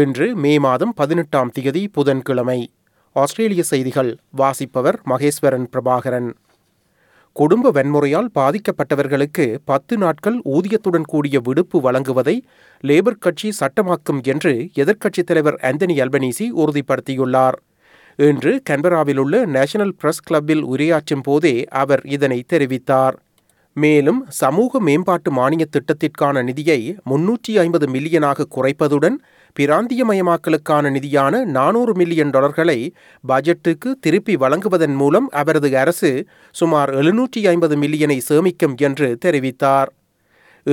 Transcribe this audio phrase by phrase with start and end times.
[0.00, 2.56] இன்று மே மாதம் பதினெட்டாம் திகதி புதன்கிழமை.
[3.12, 6.28] ஆஸ்திரேலிய செய்திகள் வாசிப்பவர் மகேஸ்வரன் பிரபாகரன்.
[7.32, 12.36] குடும்ப வன்முறையால் பாதிக்கப்பட்டவர்களுக்கு பத்து நாட்கள் ஊதியத்துடன் கூடிய விடுப்பு வழங்குவதை
[12.84, 17.58] லேபர் கட்சி சட்டமாக்கும் என்று எதிர்க்கட்சித் தலைவர் ஆந்தனி அல்பனீசி உறுதிப்படுத்தியுள்ளார்.
[18.28, 23.16] இன்று கன்பராவில் உள்ள நேஷனல் பிரஸ் கிளப்பில் உரையாற்றும் போதே அவர் இதனை தெரிவித்தார்.
[23.82, 26.78] மேலும் சமூக மேம்பாட்டு மானிய திட்டத்திற்கான நிதியை
[27.10, 29.16] முன்னூற்றி ஐம்பது மில்லியனாக குறைப்பதுடன்
[29.56, 32.78] பிராந்தியமயமாக்கலுக்கான நிதியான நானூறு மில்லியன் டாலர்களை
[33.28, 36.10] பட்ஜெட்டுக்கு திருப்பி வழங்குவதன் மூலம் அவரது அரசு
[36.50, 39.90] சுமார் எழுநூற்றி ஐம்பது மில்லியனை சேமிக்கும் என்று தெரிவித்தார்.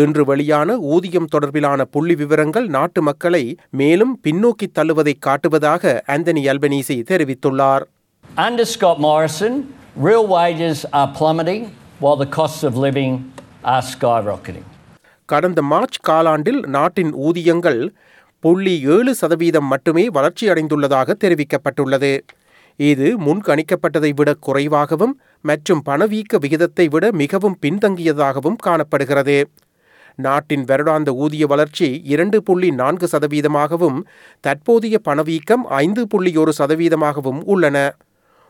[0.03, 3.43] இன்று வெளியான ஊதியம் தொடர்பிலான புள்ளி விவரங்கள் நாட்டு மக்களை
[3.81, 7.85] மேலும் பின்னோக்கி தள்ளுவதை காட்டுவதாக ஆந்தனி அல்பனீசி தெரிவித்துள்ளார்.
[8.47, 9.55] Under Scott Morrison,
[10.07, 11.63] real wages are plummeting
[12.02, 13.13] while the costs of living
[13.73, 14.66] are skyrocketing.
[15.25, 17.81] கடந்த மார்ச் காலாண்டில் நாட்டின் ஊதியங்கள்
[18.44, 22.13] புள்ளி ஏழு சதவீதம் மட்டுமே வளர்ச்சியடைந்துள்ளதாக தெரிவிக்கப்பட்டுள்ளது.
[22.80, 25.13] இது முன்கணிக்கப்பட்டதை விட குறைவாகவும்
[25.50, 29.38] மற்றும் பணவீக்க விகிதத்தை விட மிகவும் பின்தங்கியதாகவும் காணப்படுகிறது.
[30.16, 34.00] நாட்டின் வருடாந்த ஊதிய வளர்ச்சி இரண்டு புள்ளி நான்கு சதவீதமாகவும்
[34.39, 37.78] தற்போதைய பணவீக்கம் ஐந்து புள்ளி ஒரு சதவீதமாகவும் உள்ளன.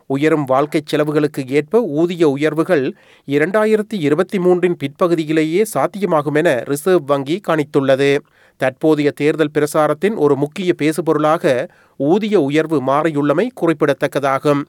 [0.07, 2.95] உயரும் வாழ்க்கைச் செலவுகளுக்கு ஏற்ப ஊதிய உயர்வுகள்
[3.27, 8.17] இரண்டாயிரத்தி இருபத்தி மூன்றின் பிற்பகுதியிலேயே சாத்தியமாகும் என ரிசர்வ் வங்கி கணித்துள்ளது.
[8.57, 14.61] தற்போதைய தேர்தல் பிரசாரத்தின் ஒரு முக்கிய பேசுபொருளாக ஊதிய உயர்வு மாறியுள்ளமை குறிப்பிடத்தக்கதாகும்.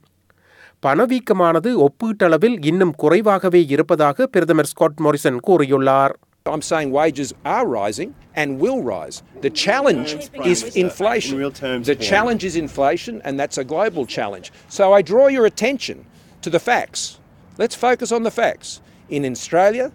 [0.87, 6.13] பணவீக்கமானது ஒப்பீட்டளவில் இன்னும் குறைவாகவே இருப்பதாக பிரதமர் ஸ்காட் மோரிசன் கூறியுள்ளார்.
[6.47, 9.23] I'm saying wages are rising and will rise.
[9.41, 11.37] The challenge is inflation.
[11.37, 14.53] In real terms, the challenge is inflation, and that's a global challenge.
[14.69, 16.05] So I draw your attention
[16.43, 17.19] to the facts.
[17.57, 18.83] Let's focus on the facts.
[19.09, 19.91] In Australia,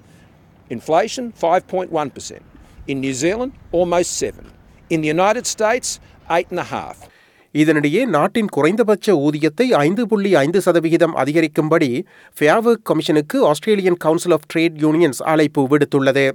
[0.71, 2.39] inflation 5.1%.
[2.87, 4.51] In New Zealand, almost 7.
[4.89, 5.99] In the United States,
[6.31, 7.09] 8.5.
[7.55, 11.89] இதனிடையே நாட்டின் குறைந்தபட்ச ஊதியத்தை ஐந்து புள்ளி ஐந்து சதவிகிதம் அதிகரிக்கும்படி
[12.37, 16.25] Fair Work கமிஷனுக்கு Australian council of trade unions அழைப்பு விடுத்துள்ளது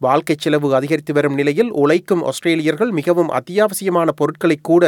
[0.00, 4.84] வாழ்க்கை செலவு அதிகரித்து வரும் நிலையில் உழைக்கும் ஆஸ்திரேலியர்கள் மிகவும் அத்தியாவசியமான பொருட்களை கூட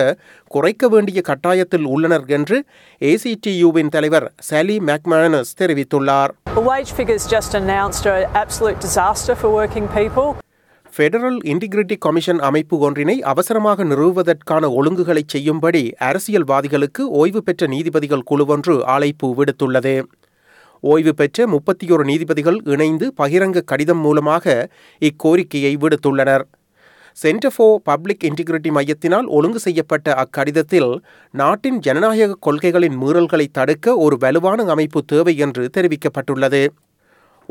[0.50, 2.58] குறைக்க வேண்டிய கட்டாயத்தில் உள்ளனர் என்று
[3.00, 9.50] ஏசிடியூவின் தலைவர் சாலி மேக்மானஸ் தெரிவித்துள்ளார் The wage figures just announced are an absolute disaster for
[9.52, 10.28] working people.
[10.94, 19.28] Federal Integrity Commission அமைப்பு ஒன்றினை அவசரமாக நிறுவுவதற்கான ஒழுங்குகளை செய்யும்படி அரசியல்வாதிகளுக்கு ஓய்வு பெற்ற நீதிபதிகள் குழுவொன்று அழைப்பு
[19.38, 19.94] விடுத்துள்ளது.
[20.80, 24.68] ஓய்வு பெற்ற முப்பத்தி ஒரு நீதிபதிகள் இணைந்து பகிரங்க கடிதம் மூலமாக
[25.02, 26.44] இக்கோரிக்கையை விடுத்துள்ளனர்.
[27.16, 30.92] சென்டர் ஃபார் பப்ளிக் இன்டிகிரிட்டி மையத்தினால் ஒழுங்கு செய்யப்பட்ட அக்கடிதத்தில்
[31.34, 36.62] நாட்டின் ஜனநாயக கொள்கைகளின் மீறல்களை தடுக்க ஒரு வலுவான அமைப்பு தேவை என்று தெரிவிக்கப்பட்டுள்ளது.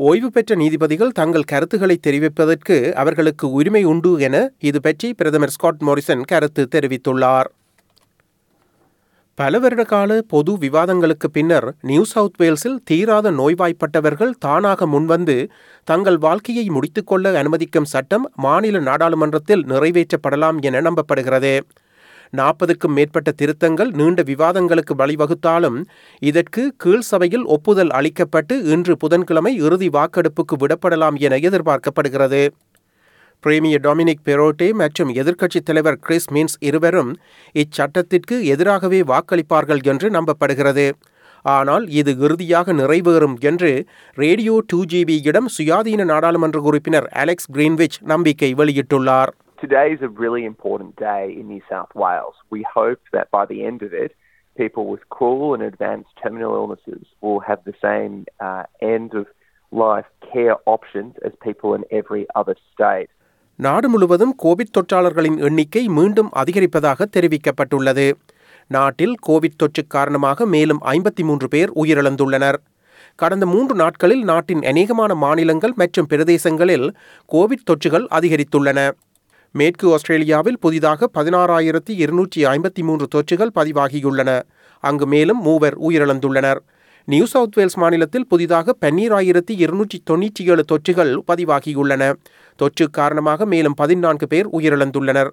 [0.08, 6.22] ஓய்வு பெற்ற நீதிபதிகள் தங்கள் கருத்துக்களை தெரிவிப்பதற்கு அவர்களுக்கு உரிமை உண்டு என இது பற்றி பிரதமர் ஸ்காட் மோரிசன்
[6.22, 7.48] கருத்து தெரிவித்துள்ளார்.
[9.34, 15.48] பல வருட கால பொது விவாதங்களுக்கு பின்னர் நியூ சவுத் வேல்ஸில் தீராத நோய்வாய்ப்பட்டவர்கள் தானாக முன்வந்து
[15.84, 21.54] தங்கள் வாழ்க்கையை முடித்துக்கொள்ள அனுமதிக்கும் சட்டம் மாநில நாடாளுமன்றத்தில் நிறைவேற்றப்படலாம் என நம்பப்படுகிறது.
[22.38, 25.78] நாற்பதுக்கும் மேற்பட்ட திருத்தங்கள் நீண்ட விவாதங்களுக்கு வழிவகுத்தாலும்
[26.18, 32.42] இதற்கு கீழ் சபையில் ஒப்புதல் அளிக்கப்பட்டு இன்று புதன்கிழமை இறுதி வாக்கெடுப்புக்கு விடப்படலாம் என எதிர்பார்க்கப்படுகிறது.
[33.44, 37.12] பிரேமியர் டொமினிக் பெரோட்டே மற்றும் எதிர்க்கட்சித் தலைவர் கிறிஸ் மீன்ஸ் இருவரும்
[37.54, 40.86] இச்சட்டத்திற்கு எதிராகவே வாக்களிப்பார்கள் என்று நம்பப்படுகிறது.
[41.44, 43.70] ஆனால் இது இறுதியாக நிறைவேறும் என்று
[44.14, 49.32] ரேடியோ டூ ஜிபியிடம் சுயாதீன நாடாளுமன்ற உறுப்பினர் அலெக்ஸ் கிரீன்விச் நம்பிக்கை வெளியிட்டுள்ளார்.
[49.60, 52.36] Today is a really important day in New South Wales.
[52.50, 54.12] We hope that by the end of it,
[54.56, 58.62] people with cruel and advanced terminal illnesses will have the same uh,
[58.94, 59.26] end of
[59.72, 63.10] life care options as people in every other state.
[63.58, 68.06] நாடு முழுவதும் Covid தொற்றாளர்களின் எண்ணிக்கை மீண்டும் அதிகரிப்பதாக தெரிவிக்கப்பட்டுள்ளது
[68.70, 72.58] நாட்டில் Covid தொற்று காரணமாக மேலும் ஐம்பத்தி மூன்று பேர் உயிரிழந்துள்ளனர்
[73.18, 76.86] கடந்த மூன்று நாட்களில் நாட்டின் அநேகமான மாநிலங்கள் மற்றும் பிரதேசங்களில்
[77.32, 78.80] கோவிட் தொற்றுகள் அதிகரித்துள்ளன
[79.52, 84.42] மேற்கு ஆஸ்திரேலியாவில் புதிதாக பதினாறாயிரத்தி இருநூற்றி ஐம்பத்தி மூன்று தொற்றுகள் பதிவாகியுள்ளன.
[84.80, 86.58] அங்கு மேலும் மூவர் உயிரிழந்துள்ளனர்.
[87.04, 92.12] நியூ சவுத் வேல்ஸ் மாநிலத்தில் புதிதாக பன்னீராயிரத்தி இருநூற்றி தொன்னூற்றி ஏழு தொற்றுகள் பதிவாகியுள்ளன.
[92.56, 95.30] தொற்று காரணமாக மேலும் பதினான்கு பேர் உயிரிழந்துள்ளனர்.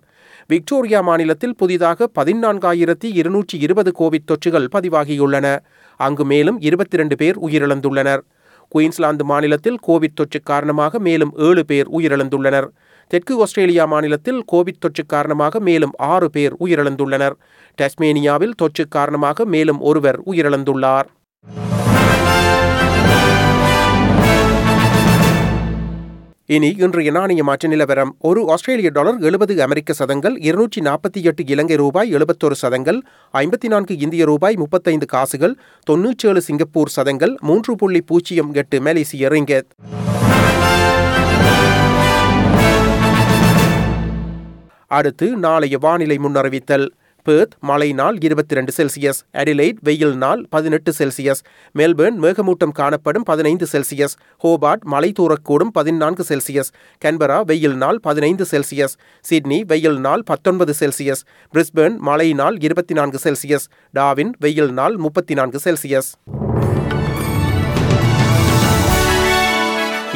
[0.47, 5.59] விக்டோரியா மாநிலத்தில் புதிதாக பதினான்காயிரத்தி இருநூற்றி இருபது கோவிட் தொற்றுகள் பதிவாகியுள்ளன.
[5.97, 8.19] அங்கு மேலும் இருபத்தி ரெண்டு பேர் உயிரிழந்துள்ளனர்.
[8.67, 12.67] குயின்ஸ்லாந்து மாநிலத்தில் கோவிட் தொற்று காரணமாக மேலும் ஏழு பேர் உயிரிழந்துள்ளனர்.
[13.07, 17.35] தெற்கு ஆஸ்திரேலியா மாநிலத்தில் கோவிட் தொற்று காரணமாக மேலும் ஆறு பேர் உயிரிழந்துள்ளனர்.
[17.81, 21.07] டஸ்மேனியாவில் தொற்று காரணமாக மேலும் ஒருவர் உயிரிழந்துள்ளார்.
[26.55, 28.15] இனி இன்றைய நாணய மாற்ற நிலவரம்.
[28.19, 32.99] ஒரு ஆஸ்திரேலிய டாலர் எழுபது அமெரிக்க சதங்கள் இருநூற்றி நாற்பத்தி எட்டு இலங்கை ரூபாய் எழுபத்தொரு சதங்கள்
[33.33, 39.69] ஐம்பத்தி நான்கு இந்திய ரூபாய் முப்பத்தைந்து காசுகள் தொன்னூற்றேழு சிங்கப்பூர் சதங்கள் மூன்று புள்ளி பூஜ்ஜியம் எட்டு மலேசிய ரிங்கெத்
[44.87, 46.89] அடுத்து நாளைய வானிலை முன்னறிவித்தல்.
[47.25, 49.21] பேர்த் மழை நாள் இருபத்தி ரெண்டு செல்சியஸ்.
[49.33, 51.41] அடிலைட் வெயில் நாள் பதினெட்டு செல்சியஸ்.
[51.75, 54.15] மெல்பர்ன் மேகமூட்டம் காணப்படும் பதினைந்து செல்சியஸ்.
[54.43, 56.71] ஹோபார்ட் மழை தூரக்கூடும் பதினான்கு செல்சியஸ்.
[57.05, 58.95] கன்பரா வெயில் நாள் பதினைந்து செல்சியஸ்.
[59.21, 61.23] சிட்னி வெயில் நாள் பத்தொன்பது செல்சியஸ்.
[61.53, 63.67] பிரிஸ்பர்ன் மழை நாள் இருபத்தி நான்கு செல்சியஸ்.
[63.95, 66.11] டாவின் வெயில் நாள் முப்பத்தி நான்கு செல்சியஸ்.